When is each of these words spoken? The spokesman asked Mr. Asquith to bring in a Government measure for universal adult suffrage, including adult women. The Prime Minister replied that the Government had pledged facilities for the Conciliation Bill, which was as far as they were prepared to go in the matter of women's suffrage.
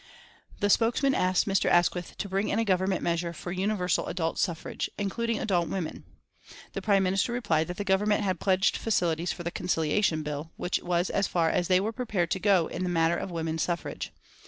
The 0.61 0.69
spokesman 0.71 1.13
asked 1.13 1.45
Mr. 1.47 1.69
Asquith 1.69 2.17
to 2.17 2.27
bring 2.27 2.49
in 2.49 2.57
a 2.57 2.65
Government 2.65 3.03
measure 3.03 3.33
for 3.33 3.51
universal 3.51 4.07
adult 4.07 4.39
suffrage, 4.39 4.89
including 4.97 5.37
adult 5.37 5.69
women. 5.69 6.05
The 6.73 6.81
Prime 6.81 7.03
Minister 7.03 7.33
replied 7.33 7.67
that 7.67 7.77
the 7.77 7.83
Government 7.83 8.23
had 8.23 8.39
pledged 8.39 8.77
facilities 8.77 9.31
for 9.31 9.43
the 9.43 9.51
Conciliation 9.51 10.23
Bill, 10.23 10.53
which 10.57 10.79
was 10.81 11.11
as 11.11 11.27
far 11.27 11.51
as 11.51 11.67
they 11.67 11.79
were 11.79 11.93
prepared 11.93 12.31
to 12.31 12.39
go 12.39 12.65
in 12.65 12.81
the 12.81 12.89
matter 12.89 13.15
of 13.15 13.29
women's 13.29 13.61
suffrage. 13.61 14.11